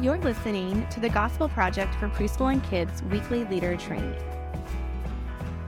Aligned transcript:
You're 0.00 0.18
listening 0.18 0.86
to 0.90 1.00
the 1.00 1.08
Gospel 1.08 1.48
Project 1.48 1.92
for 1.96 2.08
Preschool 2.08 2.52
and 2.52 2.62
Kids 2.62 3.02
weekly 3.10 3.42
leader 3.46 3.76
training. 3.76 4.14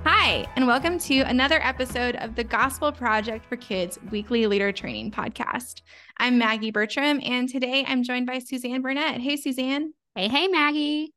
Hi, 0.05 0.47
and 0.55 0.69
welcome 0.69 1.01
to 1.01 1.23
another 1.23 1.59
episode 1.65 2.15
of 2.15 2.37
the 2.37 2.45
Gospel 2.45 2.93
Project 2.93 3.45
for 3.45 3.57
Kids 3.57 3.99
weekly 4.13 4.47
leader 4.47 4.71
training 4.71 5.11
podcast. 5.11 5.83
I'm 6.19 6.39
Maggie 6.39 6.71
Bertram, 6.71 7.21
and 7.25 7.49
today 7.49 7.85
I'm 7.89 8.05
joined 8.05 8.27
by 8.27 8.39
Suzanne 8.39 8.83
Burnett. 8.83 9.21
Hey, 9.21 9.35
Suzanne. 9.37 9.95
Hey, 10.15 10.29
hey, 10.29 10.47
Maggie. 10.47 11.13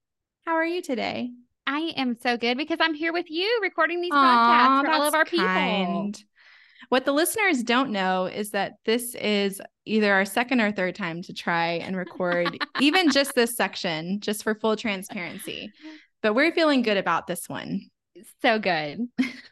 How 0.48 0.54
are 0.54 0.66
you 0.66 0.82
today? 0.82 1.30
I 1.68 1.94
am 1.96 2.18
so 2.20 2.36
good 2.36 2.58
because 2.58 2.80
I'm 2.82 2.96
here 2.96 3.14
with 3.14 3.30
you 3.30 3.60
recording 3.62 4.02
these 4.02 4.12
podcasts 4.12 4.86
for 4.86 4.90
all 4.92 5.04
of 5.04 5.14
our 5.14 5.26
kind. 5.26 6.16
people. 6.16 6.30
What 6.90 7.06
the 7.06 7.14
listeners 7.14 7.62
don't 7.62 7.92
know 7.92 8.26
is 8.26 8.52
that 8.52 8.74
this 8.86 9.14
is 9.14 9.62
either 9.86 10.14
our 10.14 10.26
second 10.26 10.62
or 10.62 10.72
third 10.72 10.96
time 10.96 11.22
to 11.24 11.34
try 11.34 11.74
and 11.74 11.96
record 11.96 12.58
even 12.80 13.12
just 13.12 13.36
this 13.36 13.56
section, 13.56 14.20
just 14.20 14.44
for 14.44 14.56
full 14.56 14.76
transparency. 14.76 15.72
But 16.22 16.34
we're 16.34 16.54
feeling 16.54 16.82
good 16.82 16.98
about 16.98 17.28
this 17.28 17.50
one. 17.50 17.82
So 18.42 18.60
good. 18.60 19.08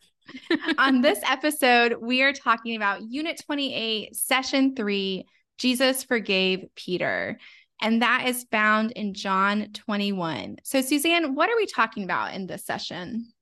On 0.78 1.02
this 1.02 1.20
episode, 1.28 1.96
we 2.02 2.22
are 2.22 2.32
talking 2.32 2.76
about 2.76 3.02
Unit 3.02 3.42
28, 3.46 4.16
Session 4.16 4.76
3 4.76 5.26
Jesus 5.58 6.04
Forgave 6.04 6.66
Peter. 6.76 7.38
And 7.82 8.02
that 8.02 8.28
is 8.28 8.46
found 8.52 8.92
in 8.92 9.14
John 9.14 9.68
21. 9.74 10.58
So, 10.64 10.82
Suzanne, 10.82 11.36
what 11.36 11.50
are 11.50 11.56
we 11.56 11.66
talking 11.66 12.04
about 12.04 12.34
in 12.34 12.48
this 12.48 12.66
session? 12.66 13.34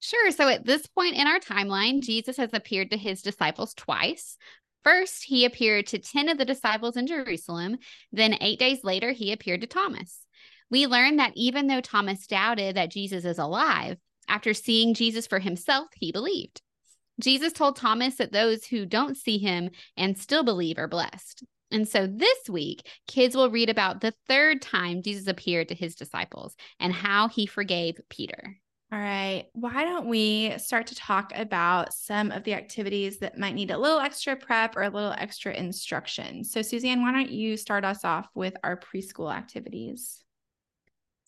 Sure. 0.00 0.30
So 0.32 0.48
at 0.48 0.66
this 0.66 0.86
point 0.86 1.16
in 1.16 1.26
our 1.26 1.38
timeline, 1.38 2.02
Jesus 2.02 2.36
has 2.36 2.50
appeared 2.52 2.90
to 2.90 2.98
his 2.98 3.22
disciples 3.22 3.72
twice. 3.72 4.36
First, 4.84 5.24
he 5.24 5.44
appeared 5.44 5.86
to 5.88 5.98
10 5.98 6.28
of 6.28 6.38
the 6.38 6.44
disciples 6.44 6.96
in 6.96 7.06
Jerusalem. 7.06 7.78
Then, 8.12 8.36
eight 8.40 8.58
days 8.58 8.84
later, 8.84 9.12
he 9.12 9.32
appeared 9.32 9.62
to 9.62 9.66
Thomas. 9.66 10.26
We 10.70 10.86
learn 10.86 11.16
that 11.16 11.32
even 11.34 11.66
though 11.66 11.80
Thomas 11.80 12.26
doubted 12.26 12.76
that 12.76 12.90
Jesus 12.90 13.24
is 13.24 13.38
alive, 13.38 13.96
after 14.28 14.54
seeing 14.54 14.94
Jesus 14.94 15.26
for 15.26 15.38
himself, 15.38 15.88
he 15.94 16.12
believed. 16.12 16.62
Jesus 17.20 17.52
told 17.52 17.76
Thomas 17.76 18.16
that 18.16 18.32
those 18.32 18.66
who 18.66 18.86
don't 18.86 19.16
see 19.16 19.38
him 19.38 19.70
and 19.96 20.18
still 20.18 20.42
believe 20.42 20.78
are 20.78 20.88
blessed. 20.88 21.44
And 21.70 21.88
so 21.88 22.06
this 22.06 22.48
week, 22.48 22.86
kids 23.06 23.36
will 23.36 23.50
read 23.50 23.70
about 23.70 24.00
the 24.00 24.14
third 24.28 24.62
time 24.62 25.02
Jesus 25.02 25.26
appeared 25.26 25.68
to 25.68 25.74
his 25.74 25.94
disciples 25.94 26.54
and 26.78 26.92
how 26.92 27.28
he 27.28 27.46
forgave 27.46 28.00
Peter. 28.08 28.58
All 28.94 29.00
right. 29.00 29.46
Why 29.54 29.82
don't 29.82 30.06
we 30.06 30.56
start 30.58 30.86
to 30.86 30.94
talk 30.94 31.32
about 31.34 31.92
some 31.92 32.30
of 32.30 32.44
the 32.44 32.54
activities 32.54 33.18
that 33.18 33.36
might 33.36 33.56
need 33.56 33.72
a 33.72 33.76
little 33.76 33.98
extra 33.98 34.36
prep 34.36 34.76
or 34.76 34.82
a 34.82 34.88
little 34.88 35.10
extra 35.18 35.52
instruction? 35.52 36.44
So, 36.44 36.62
Suzanne, 36.62 37.02
why 37.02 37.10
don't 37.10 37.28
you 37.28 37.56
start 37.56 37.84
us 37.84 38.04
off 38.04 38.28
with 38.36 38.54
our 38.62 38.78
preschool 38.78 39.34
activities? 39.34 40.22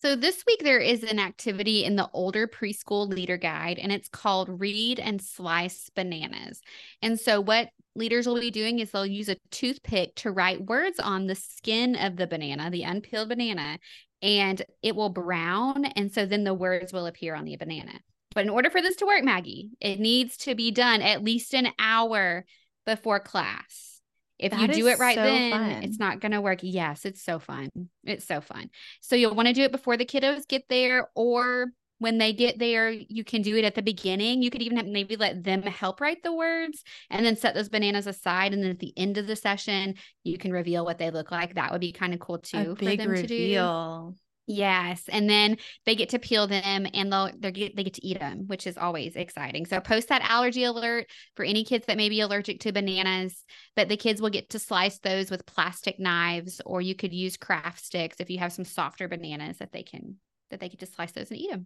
So, 0.01 0.15
this 0.15 0.45
week 0.47 0.61
there 0.63 0.79
is 0.79 1.03
an 1.03 1.19
activity 1.19 1.83
in 1.83 1.97
the 1.97 2.09
older 2.13 2.47
preschool 2.47 3.09
leader 3.09 3.35
guide, 3.35 3.79
and 3.79 3.91
it's 3.91 4.07
called 4.07 4.61
Read 4.61 5.01
and 5.01 5.21
Slice 5.21 5.89
Bananas. 5.93 6.61
And 7.01 7.19
so, 7.19 7.41
what 7.41 7.71
leaders 7.95 8.27
will 8.27 8.39
be 8.39 8.51
doing 8.51 8.79
is 8.79 8.91
they'll 8.91 9.05
use 9.05 9.27
a 9.27 9.37
toothpick 9.51 10.15
to 10.15 10.31
write 10.31 10.67
words 10.67 10.99
on 10.99 11.27
the 11.27 11.35
skin 11.35 11.97
of 11.97 12.15
the 12.15 12.27
banana, 12.27 12.69
the 12.69 12.83
unpeeled 12.83 13.27
banana, 13.27 13.79
and 14.21 14.61
it 14.81 14.95
will 14.95 15.09
brown. 15.09 15.85
And 15.85 16.11
so 16.11 16.25
then 16.25 16.43
the 16.43 16.53
words 16.53 16.93
will 16.93 17.05
appear 17.05 17.35
on 17.35 17.45
the 17.45 17.55
banana. 17.55 17.93
But 18.33 18.43
in 18.43 18.49
order 18.49 18.69
for 18.69 18.81
this 18.81 18.95
to 18.97 19.05
work, 19.05 19.23
Maggie, 19.23 19.71
it 19.79 19.99
needs 19.99 20.37
to 20.37 20.55
be 20.55 20.71
done 20.71 21.01
at 21.01 21.23
least 21.23 21.53
an 21.53 21.69
hour 21.79 22.45
before 22.85 23.19
class. 23.19 24.01
If 24.37 24.51
that 24.51 24.61
you 24.61 24.67
do 24.67 24.87
it 24.87 24.99
right 24.99 25.15
so 25.15 25.23
then, 25.23 25.51
fun. 25.51 25.83
it's 25.83 25.97
not 25.97 26.19
going 26.19 26.33
to 26.33 26.41
work. 26.41 26.59
Yes, 26.61 27.05
it's 27.05 27.23
so 27.23 27.39
fun. 27.39 27.69
It's 28.03 28.27
so 28.27 28.39
fun. 28.39 28.69
So 29.01 29.15
you'll 29.15 29.33
want 29.33 29.47
to 29.47 29.53
do 29.53 29.63
it 29.63 29.71
before 29.71 29.97
the 29.97 30.05
kiddos 30.05 30.47
get 30.47 30.65
there 30.69 31.09
or 31.15 31.67
when 31.99 32.17
they 32.17 32.33
get 32.33 32.59
there, 32.59 32.89
you 32.89 33.23
can 33.23 33.41
do 33.41 33.55
it 33.55 33.65
at 33.65 33.75
the 33.75 33.81
beginning. 33.81 34.41
You 34.41 34.49
could 34.49 34.61
even 34.61 34.77
have, 34.77 34.87
maybe 34.87 35.15
let 35.15 35.43
them 35.43 35.63
help 35.63 35.99
write 35.99 36.23
the 36.23 36.33
words 36.33 36.83
and 37.09 37.25
then 37.25 37.35
set 37.35 37.55
those 37.55 37.69
bananas 37.69 38.07
aside. 38.07 38.53
And 38.53 38.63
then 38.63 38.71
at 38.71 38.79
the 38.79 38.93
end 38.97 39.17
of 39.17 39.27
the 39.27 39.35
session, 39.35 39.95
you 40.23 40.37
can 40.37 40.51
reveal 40.51 40.85
what 40.85 40.97
they 40.97 41.09
look 41.09 41.31
like. 41.31 41.55
That 41.55 41.71
would 41.71 41.81
be 41.81 41.91
kind 41.91 42.13
of 42.13 42.19
cool 42.19 42.39
too. 42.39 42.71
A 42.71 42.75
big 42.75 43.05
reveal. 43.05 44.15
Yes, 44.49 45.03
and 45.09 45.29
then 45.29 45.57
they 45.85 45.93
get 45.93 46.07
to 46.09 46.19
peel 46.19 46.47
them, 46.47 46.87
and 46.93 47.11
they'll 47.11 47.29
they 47.37 47.51
get 47.51 47.75
they 47.75 47.83
get 47.83 47.95
to 47.95 48.05
eat 48.05 48.17
them, 48.17 48.45
which 48.47 48.65
is 48.65 48.77
always 48.77 49.17
exciting. 49.17 49.65
So 49.65 49.81
post 49.81 50.07
that 50.07 50.21
allergy 50.21 50.63
alert 50.63 51.07
for 51.35 51.43
any 51.43 51.65
kids 51.65 51.85
that 51.87 51.97
may 51.97 52.07
be 52.07 52.21
allergic 52.21 52.61
to 52.61 52.71
bananas. 52.71 53.43
But 53.75 53.89
the 53.89 53.97
kids 53.97 54.21
will 54.21 54.29
get 54.29 54.51
to 54.51 54.59
slice 54.59 54.99
those 54.99 55.29
with 55.29 55.45
plastic 55.45 55.99
knives, 55.99 56.61
or 56.65 56.79
you 56.79 56.95
could 56.95 57.11
use 57.11 57.35
craft 57.35 57.83
sticks 57.83 58.21
if 58.21 58.29
you 58.29 58.39
have 58.39 58.53
some 58.53 58.63
softer 58.63 59.09
bananas 59.09 59.57
that 59.57 59.73
they 59.73 59.83
can 59.83 60.15
that 60.49 60.59
they 60.59 60.69
could 60.69 60.79
just 60.79 60.95
slice 60.95 61.11
those 61.11 61.29
and 61.29 61.39
eat 61.39 61.51
them. 61.51 61.65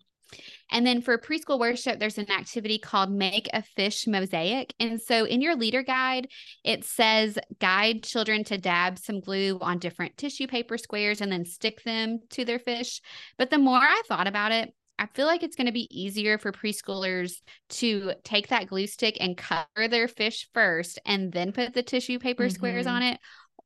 And 0.71 0.85
then 0.87 1.01
for 1.01 1.17
preschool 1.17 1.59
worship, 1.59 1.99
there's 1.99 2.17
an 2.17 2.31
activity 2.31 2.77
called 2.77 3.11
Make 3.11 3.49
a 3.53 3.61
Fish 3.61 4.07
Mosaic. 4.07 4.73
And 4.79 5.01
so 5.01 5.25
in 5.25 5.41
your 5.41 5.55
leader 5.55 5.83
guide, 5.83 6.27
it 6.63 6.85
says 6.85 7.37
guide 7.59 8.03
children 8.03 8.43
to 8.45 8.57
dab 8.57 8.97
some 8.97 9.19
glue 9.19 9.57
on 9.61 9.79
different 9.79 10.17
tissue 10.17 10.47
paper 10.47 10.77
squares 10.77 11.21
and 11.21 11.31
then 11.31 11.45
stick 11.45 11.83
them 11.83 12.19
to 12.31 12.45
their 12.45 12.59
fish. 12.59 13.01
But 13.37 13.49
the 13.49 13.57
more 13.57 13.79
I 13.79 14.01
thought 14.07 14.27
about 14.27 14.51
it, 14.51 14.73
I 15.01 15.07
feel 15.07 15.25
like 15.25 15.41
it's 15.41 15.55
going 15.55 15.65
to 15.65 15.73
be 15.73 15.89
easier 15.89 16.37
for 16.37 16.51
preschoolers 16.51 17.41
to 17.69 18.13
take 18.23 18.49
that 18.49 18.67
glue 18.67 18.85
stick 18.85 19.17
and 19.19 19.35
cover 19.35 19.87
their 19.89 20.07
fish 20.07 20.47
first 20.53 20.99
and 21.07 21.33
then 21.33 21.51
put 21.51 21.73
the 21.73 21.81
tissue 21.81 22.19
paper 22.19 22.43
mm-hmm. 22.43 22.53
squares 22.53 22.85
on 22.85 23.01
it. 23.01 23.19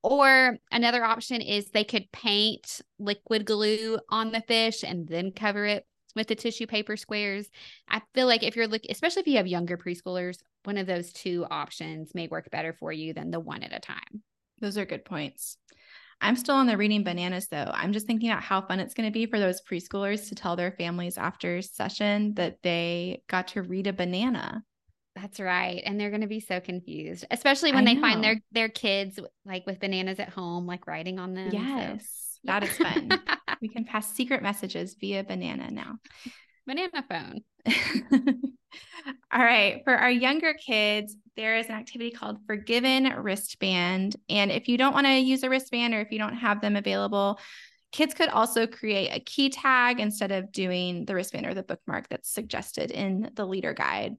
Or 0.06 0.60
another 0.72 1.04
option 1.04 1.42
is 1.42 1.72
they 1.72 1.84
could 1.84 2.12
paint 2.12 2.80
liquid 3.00 3.44
glue 3.44 3.98
on 4.08 4.32
the 4.32 4.42
fish 4.42 4.84
and 4.84 5.08
then 5.08 5.32
cover 5.32 5.66
it 5.66 5.84
with 6.16 6.28
the 6.28 6.36
tissue 6.36 6.68
paper 6.68 6.96
squares. 6.96 7.50
I 7.90 8.04
feel 8.14 8.28
like 8.28 8.44
if 8.44 8.56
you're 8.56 8.68
looking, 8.68 8.92
especially 8.92 9.22
if 9.22 9.28
you 9.28 9.38
have 9.38 9.48
younger 9.48 9.80
preschoolers, 9.80 10.38
one 10.64 10.78
of 10.78 10.86
those 10.86 11.12
two 11.12 11.48
options 11.50 12.14
may 12.14 12.28
work 12.28 12.52
better 12.52 12.72
for 12.72 12.92
you 12.92 13.16
than 13.16 13.32
the 13.32 13.40
one 13.40 13.64
at 13.64 13.74
a 13.74 13.80
time. 13.80 14.22
Those 14.62 14.78
are 14.78 14.86
good 14.86 15.06
points. 15.06 15.58
I'm 16.22 16.36
still 16.36 16.54
on 16.54 16.68
the 16.68 16.78
reading 16.78 17.04
bananas 17.04 17.48
though. 17.48 17.72
I'm 17.74 17.92
just 17.92 18.06
thinking 18.06 18.30
about 18.30 18.44
how 18.44 18.62
fun 18.62 18.80
it's 18.80 18.94
going 18.94 19.10
to 19.10 19.12
be 19.12 19.26
for 19.26 19.40
those 19.40 19.64
preschoolers 19.68 20.30
to 20.30 20.36
tell 20.36 20.56
their 20.56 20.74
families 20.74 21.18
after 21.18 21.64
session 21.64 22.36
that 22.36 22.60
they 22.62 23.24
got 23.28 23.48
to 23.50 23.64
read 23.64 23.88
a 23.88 23.94
banana. 23.94 24.64
That's 25.16 25.40
right. 25.40 25.82
And 25.86 26.00
they're 26.00 26.10
going 26.10 26.22
to 26.22 26.28
be 26.28 26.42
so 26.42 26.60
confused, 26.60 27.26
especially 27.32 27.72
when 27.72 27.88
I 27.88 27.94
they 27.94 27.96
know. 27.96 28.02
find 28.02 28.24
their 28.24 28.42
their 28.52 28.70
kids 28.70 29.20
like 29.46 29.66
with 29.66 29.80
bananas 29.80 30.20
at 30.20 30.30
home 30.30 30.66
like 30.66 30.88
writing 30.88 31.20
on 31.20 31.34
them. 31.34 31.52
Yes. 31.52 32.06
So 32.34 32.40
that 32.46 32.64
is 32.64 32.78
fun. 32.78 33.10
we 33.62 33.70
can 33.70 33.86
pass 33.86 34.14
secret 34.14 34.44
messages 34.44 34.96
via 35.00 35.24
banana 35.24 35.72
now. 35.72 35.96
Banana 36.68 37.06
phone. 37.08 37.42
All 39.32 39.44
right. 39.44 39.82
For 39.84 39.96
our 39.96 40.10
younger 40.10 40.56
kids, 40.56 41.16
there 41.38 41.58
is 41.58 41.68
an 41.68 41.74
activity 41.74 42.10
called 42.10 42.40
Forgiven 42.48 43.04
Wristband. 43.22 44.16
And 44.30 44.52
if 44.52 44.68
you 44.68 44.76
don't 44.76 44.94
want 44.94 45.06
to 45.06 45.14
use 45.14 45.44
a 45.44 45.50
wristband 45.50 45.94
or 45.94 46.02
if 46.02 46.12
you 46.12 46.18
don't 46.18 46.34
have 46.34 46.62
them 46.62 46.76
available, 46.76 47.40
kids 47.92 48.16
could 48.16 48.30
also 48.30 48.66
create 48.66 49.10
a 49.10 49.20
key 49.20 49.50
tag 49.50 50.00
instead 50.00 50.32
of 50.32 50.52
doing 50.52 51.06
the 51.06 51.14
wristband 51.14 51.46
or 51.46 51.54
the 51.54 51.62
bookmark 51.62 52.10
that's 52.10 52.32
suggested 52.32 52.90
in 52.90 53.30
the 53.36 53.46
leader 53.46 53.74
guide. 53.74 54.16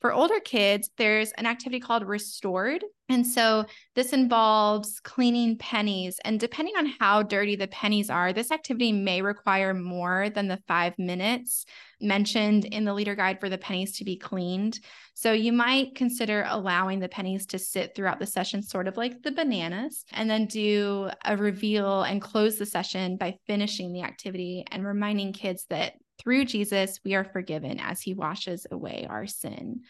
For 0.00 0.12
older 0.12 0.40
kids, 0.40 0.90
there's 0.98 1.32
an 1.32 1.46
activity 1.46 1.80
called 1.80 2.06
Restored. 2.06 2.84
And 3.08 3.26
so 3.26 3.64
this 3.94 4.12
involves 4.12 5.00
cleaning 5.00 5.56
pennies. 5.56 6.20
And 6.24 6.38
depending 6.38 6.74
on 6.76 6.92
how 7.00 7.22
dirty 7.22 7.56
the 7.56 7.68
pennies 7.68 8.10
are, 8.10 8.32
this 8.32 8.50
activity 8.50 8.92
may 8.92 9.22
require 9.22 9.72
more 9.72 10.28
than 10.28 10.48
the 10.48 10.60
five 10.68 10.98
minutes 10.98 11.64
mentioned 12.00 12.66
in 12.66 12.84
the 12.84 12.92
leader 12.92 13.14
guide 13.14 13.40
for 13.40 13.48
the 13.48 13.56
pennies 13.56 13.96
to 13.98 14.04
be 14.04 14.16
cleaned. 14.16 14.78
So 15.14 15.32
you 15.32 15.52
might 15.52 15.94
consider 15.94 16.44
allowing 16.46 17.00
the 17.00 17.08
pennies 17.08 17.46
to 17.46 17.58
sit 17.58 17.94
throughout 17.94 18.18
the 18.18 18.26
session, 18.26 18.62
sort 18.62 18.88
of 18.88 18.98
like 18.98 19.22
the 19.22 19.32
bananas, 19.32 20.04
and 20.12 20.28
then 20.28 20.46
do 20.46 21.08
a 21.24 21.36
reveal 21.36 22.02
and 22.02 22.20
close 22.20 22.58
the 22.58 22.66
session 22.66 23.16
by 23.16 23.38
finishing 23.46 23.92
the 23.92 24.02
activity 24.02 24.64
and 24.70 24.84
reminding 24.84 25.32
kids 25.32 25.64
that 25.70 25.94
through 26.26 26.44
Jesus, 26.44 26.98
we 27.04 27.14
are 27.14 27.22
forgiven 27.22 27.78
as 27.78 28.02
he 28.02 28.12
washes 28.12 28.66
away 28.72 29.06
our 29.08 29.28
sin. 29.28 29.82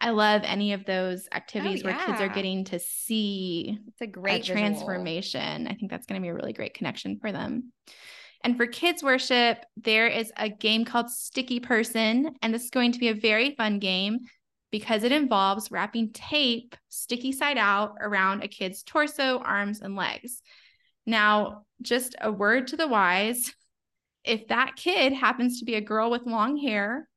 I 0.00 0.08
love 0.08 0.40
any 0.42 0.72
of 0.72 0.86
those 0.86 1.28
activities 1.34 1.82
oh, 1.84 1.88
yeah. 1.90 1.96
where 1.98 2.06
kids 2.06 2.20
are 2.22 2.34
getting 2.34 2.64
to 2.64 2.78
see 2.78 3.78
it's 3.88 4.00
a 4.00 4.06
great 4.06 4.48
a 4.48 4.52
transformation. 4.52 5.68
I 5.68 5.74
think 5.74 5.90
that's 5.90 6.06
going 6.06 6.18
to 6.18 6.24
be 6.24 6.30
a 6.30 6.34
really 6.34 6.54
great 6.54 6.72
connection 6.72 7.18
for 7.20 7.30
them. 7.30 7.72
And 8.42 8.56
for 8.56 8.66
kids 8.66 9.02
worship, 9.02 9.66
there 9.76 10.06
is 10.06 10.32
a 10.38 10.48
game 10.48 10.86
called 10.86 11.10
Sticky 11.10 11.60
Person. 11.60 12.36
And 12.40 12.54
this 12.54 12.64
is 12.64 12.70
going 12.70 12.92
to 12.92 12.98
be 12.98 13.08
a 13.08 13.14
very 13.14 13.54
fun 13.54 13.78
game 13.78 14.20
because 14.70 15.04
it 15.04 15.12
involves 15.12 15.70
wrapping 15.70 16.10
tape 16.14 16.74
sticky 16.88 17.32
side 17.32 17.58
out 17.58 17.96
around 18.00 18.42
a 18.42 18.48
kid's 18.48 18.82
torso, 18.82 19.40
arms, 19.40 19.82
and 19.82 19.94
legs. 19.94 20.40
Now, 21.04 21.66
just 21.82 22.16
a 22.18 22.32
word 22.32 22.68
to 22.68 22.76
the 22.78 22.88
wise 22.88 23.52
if 24.24 24.48
that 24.48 24.76
kid 24.76 25.12
happens 25.12 25.58
to 25.58 25.64
be 25.64 25.74
a 25.74 25.80
girl 25.80 26.10
with 26.10 26.26
long 26.26 26.56
hair, 26.56 27.08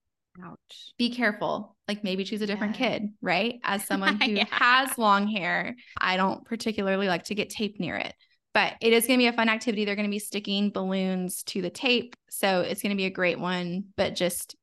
ouch, 0.44 0.94
be 0.98 1.10
careful. 1.10 1.76
Like 1.88 2.04
maybe 2.04 2.24
choose 2.24 2.42
a 2.42 2.48
different 2.48 2.80
yeah. 2.80 2.90
kid, 2.90 3.10
right? 3.22 3.60
As 3.64 3.84
someone 3.88 4.20
who 4.20 4.32
yeah. 4.32 4.46
has 4.50 4.98
long 4.98 5.28
hair, 5.28 5.76
I 6.00 6.18
don't 6.18 6.46
particularly 6.46 7.08
like 7.08 7.26
to 7.26 7.36
get 7.36 7.50
tape 7.50 7.80
near 7.80 7.96
it. 7.96 8.14
But 8.54 8.74
it 8.82 8.94
is 8.94 9.06
going 9.06 9.20
to 9.20 9.24
be 9.24 9.28
a 9.28 9.34
fun 9.34 9.50
activity. 9.50 9.84
They're 9.84 9.96
going 9.96 10.08
to 10.08 10.12
be 10.12 10.20
sticking 10.20 10.72
balloons 10.72 11.44
to 11.44 11.62
the 11.62 11.70
tape. 11.70 12.16
So 12.30 12.62
it's 12.62 12.82
going 12.82 12.92
to 12.92 12.98
be 12.98 13.06
a 13.06 13.10
great 13.10 13.40
one, 13.40 13.86
but 13.98 14.16
just 14.16 14.56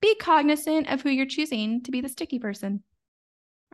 be 0.00 0.14
cognizant 0.16 0.90
of 0.90 1.02
who 1.02 1.10
you're 1.10 1.26
choosing 1.26 1.82
to 1.82 1.90
be 1.90 2.00
the 2.00 2.08
sticky 2.08 2.38
person. 2.38 2.82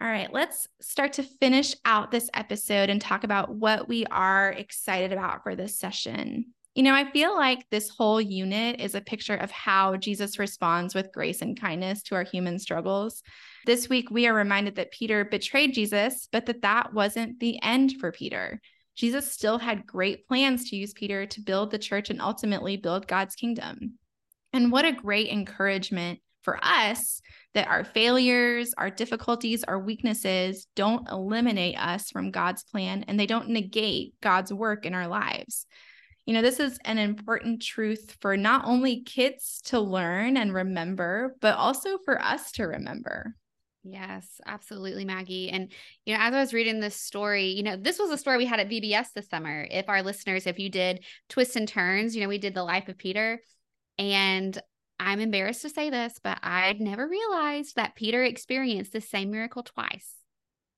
All 0.00 0.08
right, 0.08 0.32
let's 0.32 0.66
start 0.81 1.14
to 1.14 1.23
finish 1.23 1.75
out 1.84 2.11
this 2.11 2.31
episode 2.32 2.88
and 2.88 3.00
talk 3.00 3.23
about 3.23 3.55
what 3.55 3.87
we 3.87 4.06
are 4.06 4.50
excited 4.50 5.12
about 5.12 5.43
for 5.43 5.55
this 5.55 5.78
session. 5.78 6.46
You 6.75 6.84
know, 6.84 6.94
I 6.94 7.11
feel 7.11 7.34
like 7.37 7.69
this 7.70 7.88
whole 7.88 8.20
unit 8.20 8.81
is 8.81 8.94
a 8.94 9.00
picture 9.00 9.34
of 9.34 9.50
how 9.50 9.96
Jesus 9.96 10.38
responds 10.38 10.94
with 10.94 11.12
grace 11.12 11.43
and 11.43 11.61
kindness 11.61 12.02
to 12.05 12.14
our 12.14 12.22
human 12.22 12.61
struggles. 12.61 13.22
This 13.67 13.88
week, 13.88 14.08
we 14.11 14.28
are 14.28 14.34
reminded 14.34 14.76
that 14.76 14.93
Peter 14.93 15.25
betrayed 15.25 15.75
Jesus, 15.75 16.28
but 16.31 16.46
that 16.46 16.62
that 16.62 16.94
wasn't 16.94 17.40
the 17.40 17.61
end 17.62 17.94
for 17.99 18.12
Peter. 18.12 18.61
Jesus 18.94 19.32
still 19.32 19.58
had 19.58 19.87
great 19.87 20.28
plans 20.28 20.70
to 20.70 20.76
use 20.76 20.93
Peter 20.93 21.26
to 21.26 21.40
build 21.40 21.70
the 21.70 21.78
church 21.78 22.08
and 22.08 22.20
ultimately 22.20 22.76
build 22.76 23.08
God's 23.08 23.34
kingdom. 23.34 23.99
And 24.52 24.70
what 24.70 24.84
a 24.84 24.93
great 24.93 25.28
encouragement 25.28 26.20
for 26.43 26.58
us 26.62 27.20
that 27.55 27.69
our 27.69 27.84
failures, 27.84 28.75
our 28.78 28.90
difficulties, 28.90 29.64
our 29.64 29.78
weaknesses 29.78 30.66
don't 30.76 31.08
eliminate 31.11 31.76
us 31.78 32.11
from 32.11 32.31
God's 32.31 32.62
plan 32.62 33.05
and 33.08 33.19
they 33.19 33.26
don't 33.26 33.49
negate 33.49 34.14
God's 34.20 34.52
work 34.52 34.87
in 34.87 34.94
our 34.94 35.08
lives. 35.08 35.66
You 36.31 36.35
know, 36.35 36.43
this 36.43 36.61
is 36.61 36.79
an 36.85 36.99
important 36.99 37.61
truth 37.61 38.17
for 38.21 38.37
not 38.37 38.65
only 38.65 39.03
kids 39.03 39.61
to 39.65 39.81
learn 39.81 40.37
and 40.37 40.55
remember, 40.55 41.35
but 41.41 41.56
also 41.56 41.99
for 42.05 42.23
us 42.23 42.53
to 42.53 42.69
remember. 42.69 43.35
Yes, 43.82 44.41
absolutely, 44.47 45.05
Maggie. 45.05 45.50
And, 45.50 45.73
you 46.06 46.15
know, 46.15 46.21
as 46.23 46.32
I 46.32 46.38
was 46.38 46.55
reading 46.55 46.79
this 46.79 46.94
story, 46.94 47.49
you 47.49 47.65
know, 47.65 47.75
this 47.75 47.99
was 47.99 48.11
a 48.11 48.17
story 48.17 48.38
we 48.38 48.47
had 48.47 48.61
at 48.61 48.71
VBS 48.71 49.12
this 49.12 49.29
summer. 49.29 49.67
If 49.69 49.88
our 49.88 50.05
listeners, 50.05 50.47
if 50.47 50.61
you 50.61 50.71
did 50.71 51.05
twists 51.29 51.56
and 51.56 51.67
turns, 51.67 52.15
you 52.15 52.23
know, 52.23 52.29
we 52.29 52.38
did 52.38 52.55
the 52.55 52.62
life 52.62 52.88
of 52.88 52.97
Peter. 52.97 53.43
And 53.99 54.56
I'm 55.00 55.19
embarrassed 55.19 55.62
to 55.62 55.69
say 55.69 55.91
this, 55.91 56.21
but 56.23 56.38
I'd 56.44 56.81
never 56.81 57.09
realized 57.09 57.75
that 57.75 57.97
Peter 57.97 58.23
experienced 58.23 58.93
the 58.93 59.00
same 59.00 59.33
miracle 59.33 59.65
twice. 59.65 60.19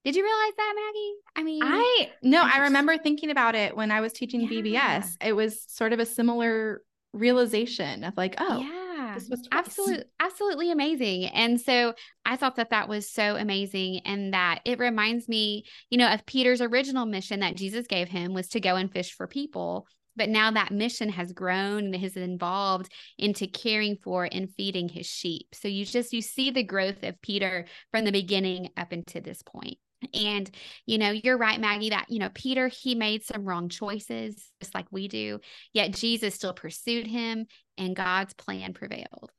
Did 0.04 0.16
you 0.16 0.24
realize 0.24 0.52
that, 0.56 0.74
Maggie? 0.74 1.14
I 1.36 1.42
mean, 1.44 1.62
I 1.62 2.10
no, 2.22 2.42
I 2.42 2.62
remember 2.62 2.98
thinking 2.98 3.30
about 3.30 3.54
it 3.54 3.76
when 3.76 3.90
I 3.92 4.00
was 4.00 4.12
teaching 4.12 4.40
yeah. 4.40 5.00
VBS. 5.00 5.16
It 5.20 5.32
was 5.34 5.62
sort 5.68 5.92
of 5.92 6.00
a 6.00 6.06
similar 6.06 6.82
realization 7.12 8.04
of 8.04 8.16
like, 8.16 8.34
oh, 8.38 8.58
yeah. 8.58 9.14
this 9.14 9.28
was 9.28 9.46
absolutely 9.52 10.04
absolutely 10.18 10.70
amazing. 10.72 11.26
And 11.26 11.60
so 11.60 11.94
i 12.24 12.36
thought 12.36 12.56
that 12.56 12.70
that 12.70 12.88
was 12.88 13.10
so 13.10 13.36
amazing 13.36 14.00
and 14.04 14.32
that 14.32 14.60
it 14.64 14.78
reminds 14.78 15.28
me 15.28 15.64
you 15.90 15.98
know 15.98 16.08
of 16.08 16.24
peter's 16.24 16.60
original 16.60 17.04
mission 17.04 17.40
that 17.40 17.56
jesus 17.56 17.86
gave 17.88 18.08
him 18.08 18.32
was 18.32 18.48
to 18.48 18.60
go 18.60 18.76
and 18.76 18.92
fish 18.92 19.12
for 19.12 19.26
people. 19.26 19.86
But 20.14 20.28
now 20.28 20.50
that 20.50 20.72
mission 20.72 21.08
has 21.08 21.32
grown 21.32 21.86
and 21.86 21.96
has 21.96 22.18
evolved 22.18 22.92
into 23.16 23.46
caring 23.46 23.96
for 23.96 24.28
and 24.30 24.52
feeding 24.54 24.90
his 24.90 25.06
sheep. 25.06 25.46
So 25.54 25.68
you 25.68 25.86
just 25.86 26.12
you 26.12 26.20
see 26.20 26.50
the 26.50 26.62
growth 26.62 27.02
of 27.02 27.20
peter 27.22 27.66
from 27.90 28.04
the 28.04 28.12
beginning 28.12 28.68
up 28.76 28.92
into 28.92 29.20
this 29.20 29.42
point 29.42 29.78
and, 30.14 30.50
you 30.86 30.98
know, 30.98 31.10
you're 31.10 31.38
right, 31.38 31.60
Maggie, 31.60 31.90
that, 31.90 32.06
you 32.08 32.18
know, 32.18 32.30
Peter, 32.34 32.68
he 32.68 32.94
made 32.94 33.24
some 33.24 33.44
wrong 33.44 33.68
choices, 33.68 34.50
just 34.60 34.74
like 34.74 34.86
we 34.90 35.08
do, 35.08 35.40
yet 35.72 35.92
Jesus 35.92 36.34
still 36.34 36.52
pursued 36.52 37.06
him 37.06 37.46
and 37.78 37.96
God's 37.96 38.34
plan 38.34 38.72
prevailed. 38.72 39.30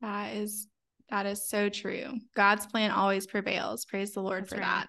That 0.00 0.34
is, 0.34 0.66
that 1.10 1.26
is 1.26 1.48
so 1.48 1.68
true. 1.68 2.18
God's 2.34 2.66
plan 2.66 2.90
always 2.90 3.26
prevails. 3.26 3.84
Praise 3.84 4.12
the 4.12 4.22
Lord 4.22 4.44
That's 4.44 4.54
for 4.54 4.60
right. 4.60 4.86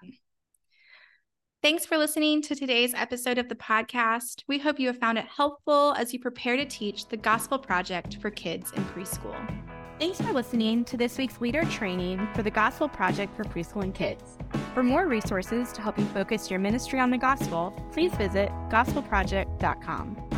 Thanks 1.62 1.86
for 1.86 1.96
listening 1.96 2.42
to 2.42 2.54
today's 2.54 2.92
episode 2.92 3.38
of 3.38 3.48
the 3.48 3.54
podcast. 3.54 4.42
We 4.46 4.58
hope 4.58 4.78
you 4.78 4.88
have 4.88 4.98
found 4.98 5.16
it 5.16 5.24
helpful 5.24 5.94
as 5.96 6.12
you 6.12 6.20
prepare 6.20 6.58
to 6.58 6.66
teach 6.66 7.08
the 7.08 7.16
Gospel 7.16 7.58
Project 7.58 8.18
for 8.20 8.30
kids 8.30 8.70
in 8.72 8.84
preschool. 8.84 9.73
Thanks 10.00 10.20
for 10.20 10.32
listening 10.32 10.84
to 10.86 10.96
this 10.96 11.16
week's 11.18 11.40
leader 11.40 11.64
training 11.66 12.26
for 12.34 12.42
the 12.42 12.50
Gospel 12.50 12.88
Project 12.88 13.34
for 13.36 13.44
Preschool 13.44 13.84
and 13.84 13.94
Kids. 13.94 14.38
For 14.74 14.82
more 14.82 15.06
resources 15.06 15.70
to 15.72 15.80
help 15.80 15.96
you 15.98 16.04
focus 16.06 16.50
your 16.50 16.58
ministry 16.58 16.98
on 16.98 17.10
the 17.10 17.18
gospel, 17.18 17.72
please 17.92 18.12
visit 18.16 18.50
gospelproject.com. 18.70 20.33